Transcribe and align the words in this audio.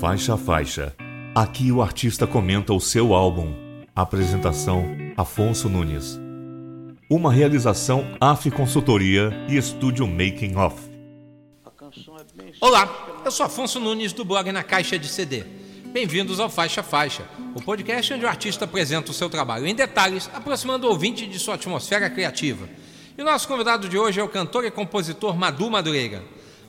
Faixa 0.00 0.32
a 0.32 0.38
faixa. 0.38 0.96
Aqui 1.34 1.70
o 1.70 1.82
artista 1.82 2.26
comenta 2.26 2.72
o 2.72 2.80
seu 2.80 3.12
álbum. 3.12 3.52
Apresentação: 3.94 4.82
Afonso 5.14 5.68
Nunes. 5.68 6.18
Uma 7.10 7.30
realização 7.30 8.16
AF 8.18 8.50
Consultoria 8.50 9.30
e 9.46 9.58
Estúdio 9.58 10.06
Making 10.06 10.56
Off. 10.56 10.90
Olá, 12.62 13.20
eu 13.22 13.30
sou 13.30 13.44
Afonso 13.44 13.78
Nunes 13.78 14.14
do 14.14 14.24
blog 14.24 14.50
Na 14.50 14.62
Caixa 14.62 14.98
de 14.98 15.06
CD. 15.06 15.44
Bem-vindos 15.92 16.40
ao 16.40 16.48
Faixa 16.48 16.80
a 16.80 16.84
Faixa, 16.84 17.28
o 17.54 17.60
podcast 17.60 18.14
onde 18.14 18.24
o 18.24 18.28
artista 18.28 18.64
apresenta 18.64 19.10
o 19.10 19.14
seu 19.14 19.28
trabalho 19.28 19.66
em 19.66 19.74
detalhes, 19.74 20.30
aproximando 20.32 20.86
o 20.86 20.90
ouvinte 20.90 21.26
de 21.26 21.38
sua 21.38 21.56
atmosfera 21.56 22.08
criativa. 22.08 22.66
E 23.18 23.20
o 23.20 23.24
nosso 23.26 23.46
convidado 23.46 23.86
de 23.86 23.98
hoje 23.98 24.18
é 24.18 24.24
o 24.24 24.28
cantor 24.30 24.64
e 24.64 24.70
compositor 24.70 25.36
Madu 25.36 25.70
Madureira. 25.70 26.22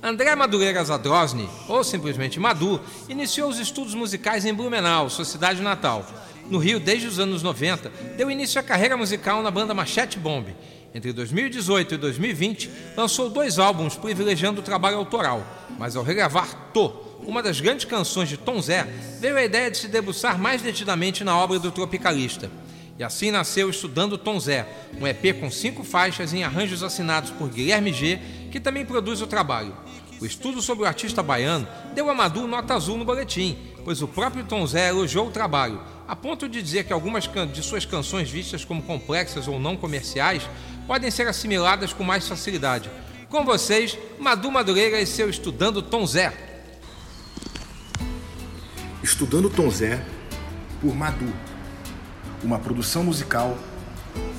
André 0.03 0.35
Madureira 0.35 0.83
Zadrosny, 0.83 1.47
ou 1.67 1.83
simplesmente 1.83 2.39
Madu, 2.39 2.81
iniciou 3.07 3.47
os 3.47 3.59
estudos 3.59 3.93
musicais 3.93 4.45
em 4.45 4.53
Blumenau, 4.53 5.07
sua 5.11 5.23
cidade 5.23 5.61
natal. 5.61 6.03
No 6.49 6.57
Rio, 6.57 6.79
desde 6.79 7.07
os 7.07 7.19
anos 7.19 7.43
90, 7.43 7.91
deu 8.17 8.31
início 8.31 8.59
à 8.59 8.63
carreira 8.63 8.97
musical 8.97 9.43
na 9.43 9.51
banda 9.51 9.75
Machete 9.75 10.17
Bomb. 10.17 10.47
Entre 10.93 11.13
2018 11.13 11.93
e 11.93 11.97
2020, 11.97 12.71
lançou 12.97 13.29
dois 13.29 13.59
álbuns 13.59 13.95
privilegiando 13.95 14.59
o 14.59 14.63
trabalho 14.63 14.97
autoral, 14.97 15.45
mas 15.77 15.95
ao 15.95 16.03
regravar 16.03 16.71
Tô, 16.73 16.91
uma 17.23 17.43
das 17.43 17.61
grandes 17.61 17.85
canções 17.85 18.27
de 18.27 18.37
Tom 18.37 18.59
Zé, 18.59 18.87
veio 19.19 19.37
a 19.37 19.43
ideia 19.43 19.69
de 19.69 19.77
se 19.77 19.87
debruçar 19.87 20.39
mais 20.39 20.63
detidamente 20.63 21.23
na 21.23 21.37
obra 21.37 21.59
do 21.59 21.71
tropicalista. 21.71 22.49
E 22.97 23.03
assim 23.03 23.31
nasceu 23.31 23.69
Estudando 23.69 24.17
Tom 24.17 24.39
Zé, 24.39 24.67
um 24.99 25.07
EP 25.07 25.39
com 25.39 25.49
cinco 25.49 25.83
faixas 25.83 26.33
em 26.33 26.43
arranjos 26.43 26.83
assinados 26.83 27.31
por 27.31 27.49
Guilherme 27.49 27.93
G, 27.93 28.19
que 28.51 28.59
também 28.59 28.85
produz 28.85 29.21
o 29.21 29.27
trabalho. 29.27 29.75
O 30.19 30.25
estudo 30.25 30.61
sobre 30.61 30.83
o 30.83 30.87
artista 30.87 31.23
baiano 31.23 31.67
deu 31.95 32.07
a 32.07 32.13
Madu 32.13 32.45
nota 32.45 32.75
azul 32.75 32.95
no 32.95 33.03
boletim, 33.03 33.57
pois 33.83 34.03
o 34.03 34.07
próprio 34.07 34.43
Tom 34.43 34.67
Zé 34.67 34.89
elogiou 34.89 35.27
o 35.27 35.31
trabalho, 35.31 35.81
a 36.07 36.15
ponto 36.15 36.47
de 36.47 36.61
dizer 36.61 36.83
que 36.83 36.93
algumas 36.93 37.27
de 37.51 37.63
suas 37.63 37.85
canções 37.85 38.29
vistas 38.29 38.63
como 38.63 38.83
complexas 38.83 39.47
ou 39.47 39.59
não 39.59 39.75
comerciais 39.75 40.47
podem 40.85 41.09
ser 41.09 41.27
assimiladas 41.27 41.91
com 41.91 42.03
mais 42.03 42.27
facilidade. 42.27 42.91
Com 43.29 43.43
vocês, 43.43 43.97
Madu 44.19 44.51
Madureira 44.51 45.01
e 45.01 45.07
seu 45.07 45.27
Estudando 45.27 45.81
Tom 45.81 46.05
Zé. 46.05 46.31
Estudando 49.01 49.49
Tom 49.49 49.71
Zé, 49.71 50.05
por 50.79 50.93
Madu. 50.93 51.33
Uma 52.43 52.59
produção 52.59 53.03
musical, 53.03 53.57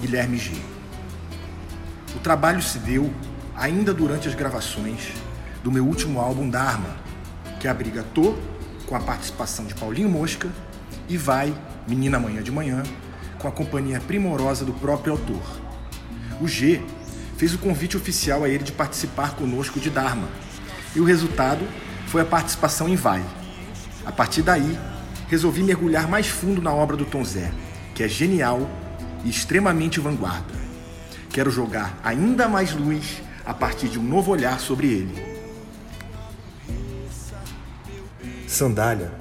Guilherme 0.00 0.38
G. 0.38 0.52
O 2.14 2.20
trabalho 2.20 2.62
se 2.62 2.78
deu 2.78 3.12
ainda 3.56 3.92
durante 3.92 4.28
as 4.28 4.34
gravações 4.34 5.12
do 5.62 5.70
meu 5.70 5.86
último 5.86 6.20
álbum 6.20 6.48
Dharma, 6.48 6.96
que 7.60 7.68
abriga 7.68 8.02
Tô, 8.14 8.34
com 8.86 8.96
a 8.96 9.00
participação 9.00 9.64
de 9.64 9.74
Paulinho 9.74 10.08
Mosca, 10.08 10.48
e 11.08 11.16
Vai, 11.16 11.54
Menina 11.86 12.16
Amanhã 12.16 12.42
de 12.42 12.50
Manhã, 12.50 12.82
com 13.38 13.48
a 13.48 13.52
companhia 13.52 14.00
primorosa 14.00 14.64
do 14.64 14.72
próprio 14.72 15.12
autor. 15.12 15.60
O 16.40 16.48
G 16.48 16.82
fez 17.36 17.54
o 17.54 17.58
convite 17.58 17.96
oficial 17.96 18.44
a 18.44 18.48
ele 18.48 18.64
de 18.64 18.72
participar 18.72 19.34
conosco 19.34 19.78
de 19.78 19.90
Dharma, 19.90 20.28
e 20.94 21.00
o 21.00 21.04
resultado 21.04 21.66
foi 22.06 22.22
a 22.22 22.26
participação 22.26 22.88
em 22.88 22.96
Vai. 22.96 23.22
A 24.04 24.12
partir 24.12 24.42
daí, 24.42 24.78
resolvi 25.28 25.62
mergulhar 25.62 26.08
mais 26.08 26.26
fundo 26.26 26.60
na 26.60 26.72
obra 26.72 26.96
do 26.96 27.04
Tom 27.04 27.24
Zé, 27.24 27.52
que 27.94 28.02
é 28.02 28.08
genial 28.08 28.68
e 29.24 29.30
extremamente 29.30 30.00
vanguarda. 30.00 30.54
Quero 31.30 31.50
jogar 31.50 31.98
ainda 32.04 32.48
mais 32.48 32.72
luz 32.72 33.22
a 33.44 33.54
partir 33.54 33.88
de 33.88 33.98
um 33.98 34.02
novo 34.02 34.30
olhar 34.30 34.60
sobre 34.60 34.86
ele. 34.86 35.32
Sandália 38.46 39.12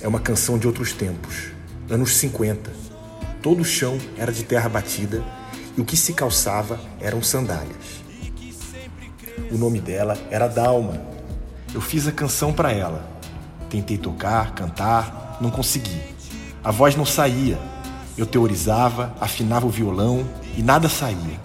é 0.00 0.08
uma 0.08 0.20
canção 0.20 0.58
de 0.58 0.66
outros 0.66 0.92
tempos, 0.92 1.52
anos 1.88 2.16
50. 2.16 2.70
Todo 3.42 3.60
o 3.60 3.64
chão 3.64 3.98
era 4.18 4.32
de 4.32 4.44
terra 4.44 4.68
batida 4.68 5.22
e 5.76 5.80
o 5.80 5.84
que 5.84 5.96
se 5.96 6.12
calçava 6.12 6.80
eram 7.00 7.22
sandálias. 7.22 8.02
O 9.50 9.56
nome 9.56 9.80
dela 9.80 10.18
era 10.30 10.48
Dalma. 10.48 11.00
Eu 11.72 11.80
fiz 11.80 12.06
a 12.06 12.12
canção 12.12 12.52
para 12.52 12.72
ela. 12.72 13.08
Tentei 13.68 13.96
tocar, 13.96 14.54
cantar, 14.54 15.38
não 15.40 15.50
consegui. 15.50 16.00
A 16.62 16.70
voz 16.70 16.96
não 16.96 17.06
saía. 17.06 17.58
Eu 18.18 18.26
teorizava, 18.26 19.14
afinava 19.20 19.66
o 19.66 19.70
violão 19.70 20.28
e 20.56 20.62
nada 20.62 20.88
saía. 20.88 21.40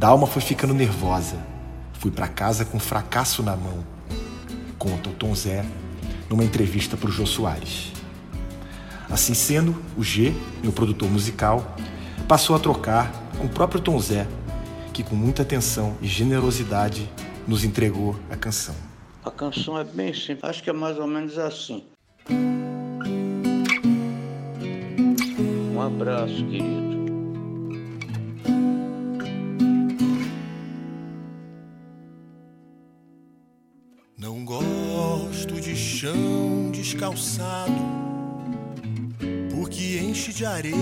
Dalma 0.00 0.26
foi 0.26 0.40
ficando 0.40 0.72
nervosa. 0.72 1.36
Fui 1.92 2.10
para 2.10 2.26
casa 2.26 2.64
com 2.64 2.80
fracasso 2.80 3.42
na 3.42 3.54
mão. 3.54 3.84
Conta 4.78 5.10
o 5.10 5.12
Tom 5.12 5.34
Zé 5.34 5.62
numa 6.26 6.42
entrevista 6.42 6.96
para 6.96 7.10
o 7.10 7.12
Jô 7.12 7.26
Soares. 7.26 7.92
Assim 9.10 9.34
sendo, 9.34 9.76
o 9.98 10.02
G, 10.02 10.32
meu 10.62 10.72
produtor 10.72 11.10
musical, 11.10 11.76
passou 12.26 12.56
a 12.56 12.58
trocar 12.58 13.12
com 13.36 13.44
o 13.44 13.48
próprio 13.50 13.78
Tom 13.78 14.00
Zé, 14.00 14.26
que 14.94 15.04
com 15.04 15.14
muita 15.14 15.42
atenção 15.42 15.94
e 16.00 16.06
generosidade 16.06 17.06
nos 17.46 17.62
entregou 17.62 18.18
a 18.30 18.36
canção. 18.36 18.74
A 19.22 19.30
canção 19.30 19.78
é 19.78 19.84
bem 19.84 20.14
simples, 20.14 20.44
acho 20.44 20.62
que 20.62 20.70
é 20.70 20.72
mais 20.72 20.98
ou 20.98 21.06
menos 21.06 21.36
assim. 21.36 21.84
Um 25.74 25.78
abraço, 25.78 26.36
querido. 26.46 26.89
Descalçado, 37.00 37.72
porque 39.54 39.98
enche 40.00 40.34
de 40.34 40.44
areia 40.44 40.76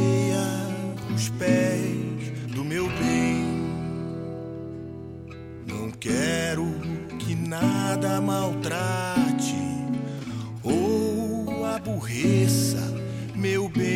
os 1.14 1.28
pés 1.30 2.32
do 2.52 2.64
meu 2.64 2.88
bem. 2.88 3.46
Não 5.64 5.92
quero 5.92 6.66
que 7.20 7.36
nada 7.36 8.20
maltrate 8.20 9.54
ou 10.64 11.64
aborreça 11.64 12.82
meu 13.36 13.68
bem 13.68 13.87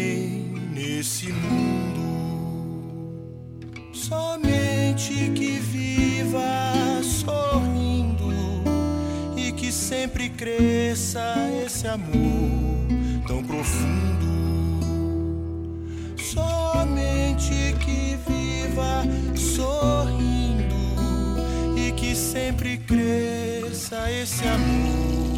sempre 10.62 10.86
cresça 10.92 11.34
esse 11.64 11.88
amor 11.88 12.86
tão 13.26 13.42
profundo. 13.42 14.32
Somente 16.16 17.74
que 17.80 18.16
viva 18.26 19.02
sorrindo 19.36 20.74
e 21.76 21.92
que 21.92 22.14
sempre 22.14 22.78
cresça 22.78 24.10
esse 24.10 24.46
amor. 24.46 25.31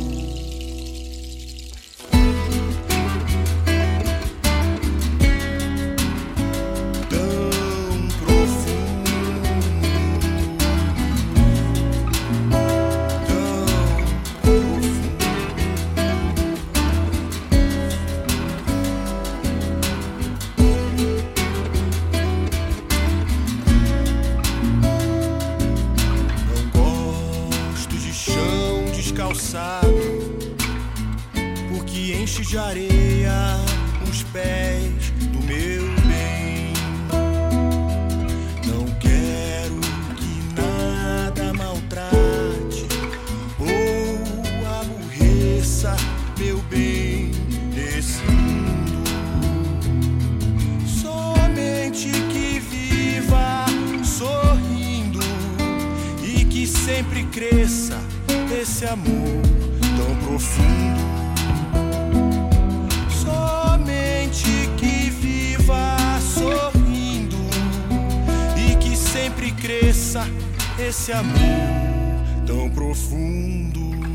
Chão 29.24 29.32
descalçado, 29.32 29.86
porque 31.70 32.14
enche 32.14 32.42
de 32.42 32.58
areia 32.58 33.32
os 34.10 34.22
pés 34.24 35.03
esse 58.64 58.86
amor 58.86 59.42
tão 59.94 60.16
profundo. 60.26 61.00
Somente 63.10 64.70
que 64.78 65.10
viva 65.10 65.98
sorrindo 66.18 67.36
e 68.56 68.74
que 68.76 68.96
sempre 68.96 69.52
cresça 69.52 70.26
esse 70.78 71.12
amor 71.12 71.36
tão 72.46 72.70
profundo. 72.70 74.13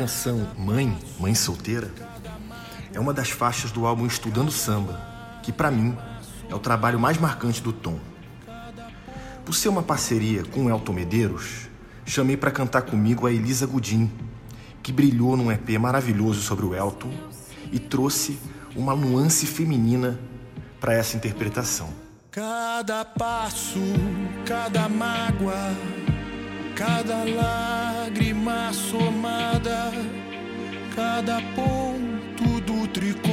Canção 0.00 0.48
Mãe, 0.56 0.96
Mãe 1.18 1.34
Solteira 1.34 1.92
é 2.94 2.98
uma 2.98 3.12
das 3.12 3.28
faixas 3.28 3.70
do 3.70 3.84
álbum 3.84 4.06
Estudando 4.06 4.50
Samba, 4.50 4.98
que 5.42 5.52
para 5.52 5.70
mim 5.70 5.94
é 6.48 6.54
o 6.54 6.58
trabalho 6.58 6.98
mais 6.98 7.18
marcante 7.18 7.60
do 7.60 7.70
Tom. 7.70 8.00
Por 9.44 9.54
ser 9.54 9.68
uma 9.68 9.82
parceria 9.82 10.42
com 10.42 10.70
Elton 10.70 10.94
Medeiros, 10.94 11.68
chamei 12.06 12.34
para 12.34 12.50
cantar 12.50 12.80
comigo 12.80 13.26
a 13.26 13.30
Elisa 13.30 13.66
Gudim, 13.66 14.10
que 14.82 14.90
brilhou 14.90 15.36
num 15.36 15.52
EP 15.52 15.68
maravilhoso 15.78 16.40
sobre 16.40 16.64
o 16.64 16.74
Elton 16.74 17.12
e 17.70 17.78
trouxe 17.78 18.38
uma 18.74 18.96
nuance 18.96 19.44
feminina 19.44 20.18
para 20.80 20.94
essa 20.94 21.14
interpretação. 21.14 21.90
Cada 22.30 23.04
passo, 23.04 23.78
cada 24.46 24.88
mágoa, 24.88 25.76
cada 26.80 27.24
lágrima 27.24 28.72
somada, 28.72 29.92
cada 30.96 31.38
ponto 31.54 32.58
do 32.62 32.88
tricô. 32.88 33.29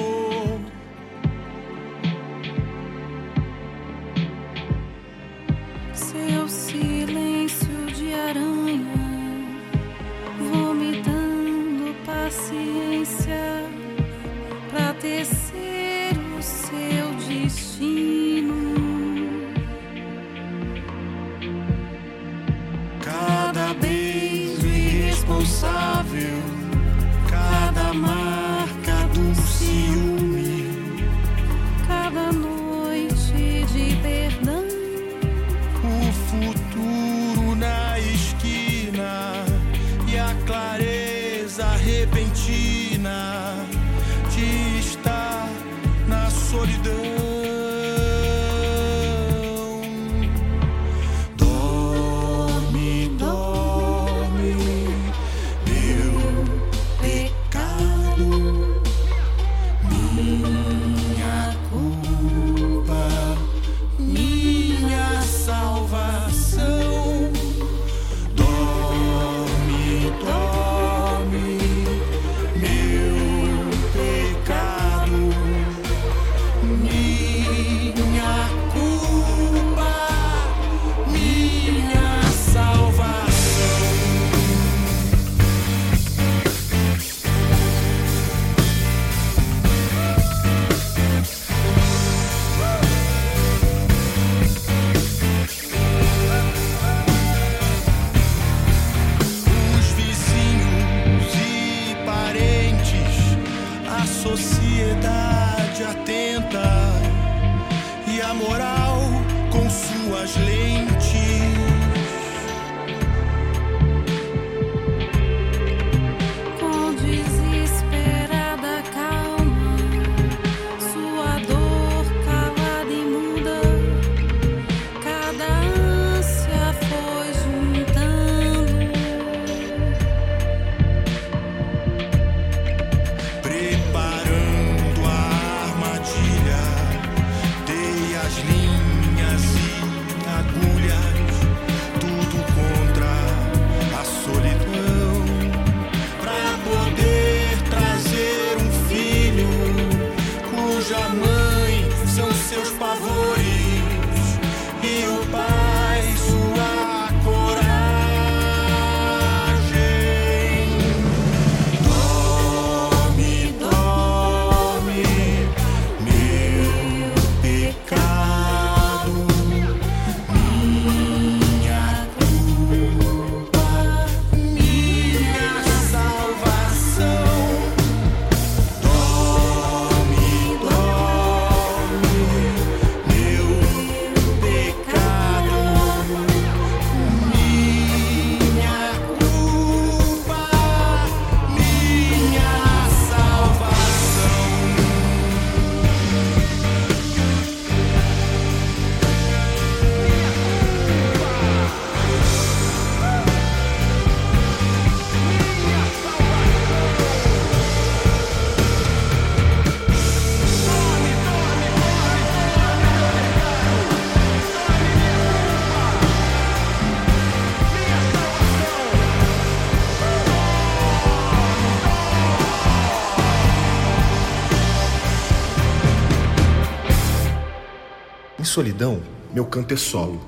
Solidão, 228.57 229.03
meu 229.31 229.45
canto 229.45 229.75
é 229.75 229.77
solo. 229.77 230.19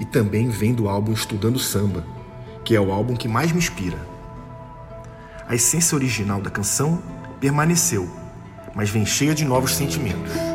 E 0.00 0.04
também 0.04 0.48
vem 0.48 0.74
do 0.74 0.88
álbum 0.88 1.12
Estudando 1.12 1.60
Samba, 1.60 2.04
que 2.64 2.74
é 2.74 2.80
o 2.80 2.90
álbum 2.90 3.14
que 3.14 3.28
mais 3.28 3.52
me 3.52 3.58
inspira. 3.58 4.04
A 5.46 5.54
essência 5.54 5.94
original 5.94 6.40
da 6.40 6.50
canção 6.50 7.00
permaneceu, 7.38 8.10
mas 8.74 8.90
vem 8.90 9.06
cheia 9.06 9.32
de 9.32 9.44
novos 9.44 9.76
sentimentos. 9.76 10.51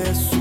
A 0.00 0.37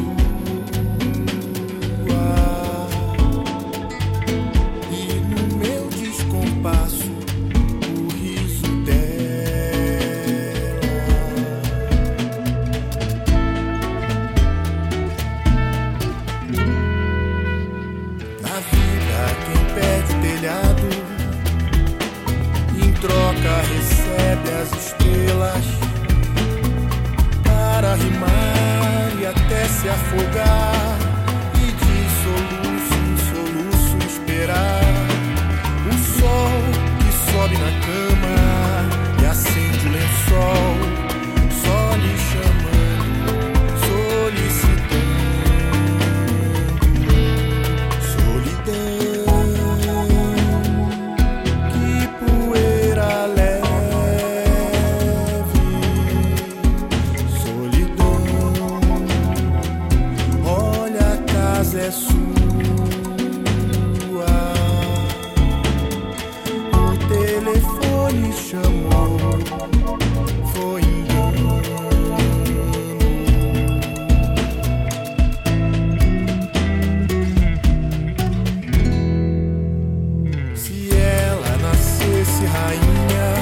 nascesse 82.38 82.46
rainha, 82.46 83.36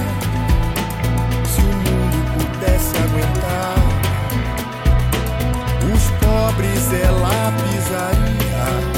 se 1.46 1.62
o 1.62 1.64
mundo 1.66 2.18
pudesse 2.34 2.98
aguentar, 2.98 3.76
os 5.94 6.04
pobres 6.26 6.94
ela 6.94 7.52
pisaria 7.52 8.95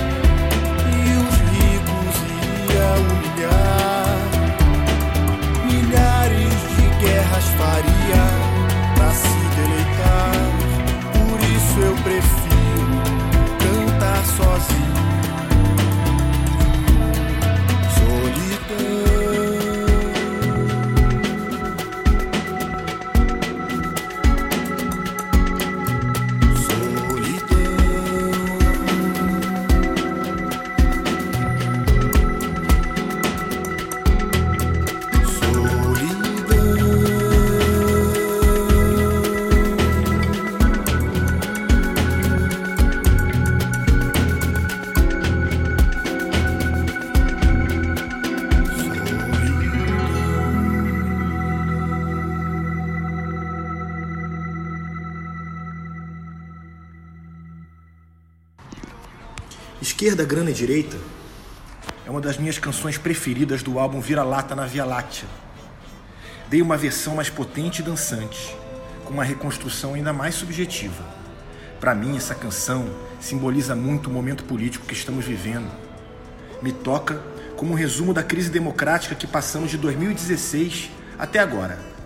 Esquerda, 60.08 60.24
Grana 60.24 60.52
e 60.52 60.54
Direita 60.54 60.96
é 62.06 62.10
uma 62.10 62.22
das 62.22 62.38
minhas 62.38 62.58
canções 62.58 62.98
preferidas 62.98 63.62
do 63.62 63.78
álbum 63.78 64.00
Vira-Lata 64.00 64.56
na 64.56 64.66
Via 64.66 64.86
Láctea. 64.86 65.28
Dei 66.48 66.62
uma 66.62 66.78
versão 66.78 67.16
mais 67.16 67.30
potente 67.30 67.80
e 67.80 67.84
dançante, 67.84 68.56
com 69.04 69.14
uma 69.14 69.26
reconstrução 69.26 69.96
ainda 69.96 70.14
mais 70.14 70.34
subjetiva. 70.36 71.04
Para 71.82 71.94
mim, 71.94 72.16
essa 72.16 72.34
canção 72.34 72.90
simboliza 73.20 73.76
muito 73.76 74.10
o 74.10 74.14
momento 74.14 74.46
político 74.46 74.86
que 74.86 74.94
estamos 74.94 75.26
vivendo. 75.26 75.70
Me 76.62 76.72
toca 76.72 77.22
como 77.58 77.74
um 77.74 77.76
resumo 77.76 78.14
da 78.14 78.24
crise 78.24 78.50
democrática 78.50 79.14
que 79.14 79.28
passamos 79.28 79.70
de 79.70 79.78
2016 79.78 80.90
até 81.20 81.40
agora. 81.40 81.97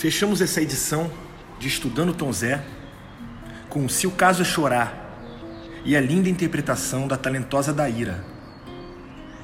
Fechamos 0.00 0.40
essa 0.40 0.62
edição 0.62 1.12
de 1.58 1.68
Estudando 1.68 2.14
Tom 2.14 2.32
Zé 2.32 2.64
com 3.68 3.86
Se 3.86 4.06
o 4.06 4.10
Caso 4.10 4.40
é 4.40 4.46
Chorar 4.46 5.14
e 5.84 5.94
a 5.94 6.00
linda 6.00 6.30
interpretação 6.30 7.06
da 7.06 7.18
talentosa 7.18 7.70
Daíra. 7.70 8.24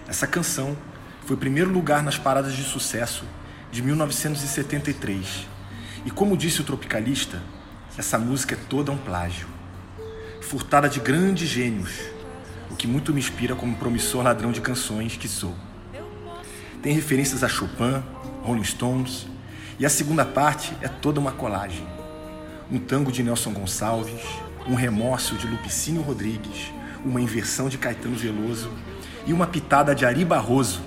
Essa 0.09 0.27
canção 0.27 0.75
foi 1.27 1.37
primeiro 1.37 1.71
lugar 1.71 2.03
nas 2.03 2.17
paradas 2.17 2.55
de 2.55 2.63
sucesso 2.63 3.27
de 3.71 3.83
1973. 3.83 5.47
E 6.07 6.11
como 6.11 6.39
disse 6.39 6.63
o 6.63 6.65
tropicalista, 6.65 7.43
essa 7.99 8.19
música 8.19 8.55
é 8.55 8.59
toda 8.67 8.91
um 8.91 8.97
plágio. 8.97 9.49
Furtada 10.41 10.89
de 10.89 11.01
grandes 11.01 11.51
gênios, 11.51 12.01
o 12.71 12.77
que 12.77 12.87
muito 12.87 13.13
me 13.13 13.21
inspira 13.21 13.55
como 13.55 13.77
promissor 13.77 14.25
ladrão 14.25 14.53
de 14.53 14.63
canções 14.63 15.19
que 15.19 15.29
sou. 15.29 15.55
Tem 16.83 16.95
referências 16.95 17.45
a 17.45 17.49
Chopin, 17.49 18.03
Rolling 18.43 18.65
Stones, 18.65 19.27
e 19.79 19.85
a 19.85 19.91
segunda 19.91 20.25
parte 20.25 20.75
é 20.81 20.89
toda 20.89 21.21
uma 21.21 21.33
colagem. 21.33 21.87
Um 22.71 22.79
tango 22.79 23.13
de 23.13 23.23
Nelson 23.23 23.53
Gonçalves, 23.53 24.23
um 24.67 24.75
remorso 24.75 25.37
de 25.37 25.47
Lupicínio 25.47 26.03
Rodrigues, 26.03 26.73
uma 27.05 27.21
inversão 27.21 27.69
de 27.69 27.79
Caetano 27.79 28.17
Veloso 28.17 28.71
e 29.27 29.33
uma 29.33 29.47
pitada 29.47 29.95
de 29.95 30.05
Ari 30.05 30.25
Barroso. 30.25 30.81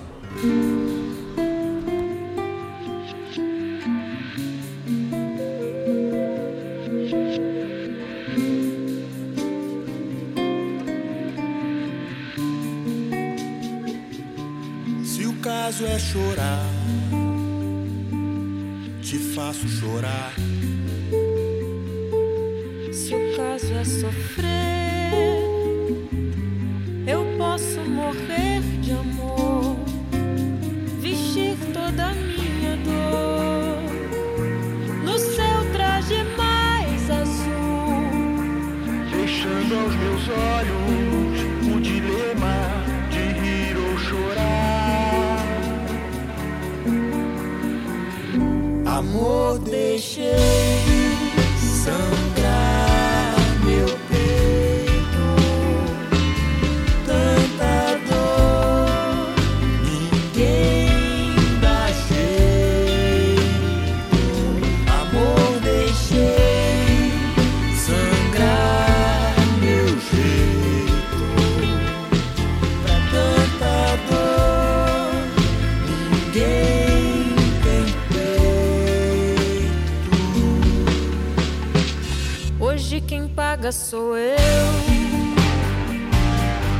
Paga 83.60 83.72
sou 83.72 84.16
eu. 84.16 84.36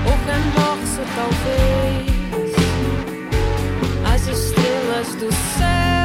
O 0.06 0.12
remorso, 0.26 1.02
talvez. 1.14 2.54
As 4.12 4.26
estrelas 4.26 5.14
do 5.16 5.30
céu 5.30 5.99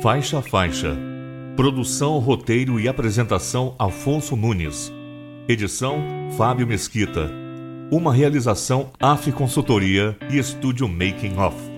Faixa 0.00 0.40
Faixa. 0.40 0.96
Produção, 1.54 2.18
roteiro 2.18 2.80
e 2.80 2.88
apresentação 2.88 3.76
Afonso 3.78 4.34
Nunes. 4.36 4.90
Edição 5.46 5.98
Fábio 6.38 6.66
Mesquita. 6.66 7.43
Uma 7.90 8.12
realização 8.12 8.90
AF 8.98 9.30
Consultoria 9.32 10.16
e 10.30 10.38
Estúdio 10.38 10.88
Making 10.88 11.36
Off. 11.36 11.73